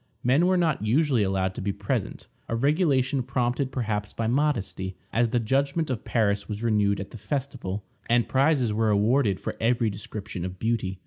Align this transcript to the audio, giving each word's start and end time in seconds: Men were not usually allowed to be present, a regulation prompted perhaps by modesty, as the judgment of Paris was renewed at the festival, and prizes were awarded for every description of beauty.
Men 0.23 0.47
were 0.47 0.57
not 0.57 0.83
usually 0.83 1.21
allowed 1.21 1.53
to 1.53 1.61
be 1.61 1.71
present, 1.71 2.25
a 2.49 2.55
regulation 2.55 3.21
prompted 3.21 3.71
perhaps 3.71 4.13
by 4.13 4.25
modesty, 4.25 4.95
as 5.13 5.29
the 5.29 5.39
judgment 5.39 5.91
of 5.91 6.03
Paris 6.03 6.49
was 6.49 6.63
renewed 6.63 6.99
at 6.99 7.11
the 7.11 7.19
festival, 7.19 7.83
and 8.09 8.27
prizes 8.27 8.73
were 8.73 8.89
awarded 8.89 9.39
for 9.39 9.55
every 9.59 9.91
description 9.91 10.43
of 10.43 10.57
beauty. 10.57 10.97